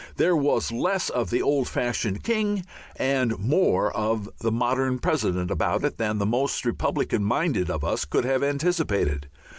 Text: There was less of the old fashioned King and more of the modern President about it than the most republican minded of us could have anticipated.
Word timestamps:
There 0.15 0.35
was 0.35 0.71
less 0.71 1.09
of 1.11 1.29
the 1.29 1.43
old 1.43 1.67
fashioned 1.69 2.23
King 2.23 2.65
and 2.95 3.37
more 3.37 3.95
of 3.95 4.27
the 4.39 4.51
modern 4.51 4.97
President 4.97 5.51
about 5.51 5.83
it 5.83 5.99
than 5.99 6.17
the 6.17 6.25
most 6.25 6.65
republican 6.65 7.23
minded 7.23 7.69
of 7.69 7.83
us 7.83 8.03
could 8.03 8.25
have 8.25 8.41
anticipated. 8.41 9.29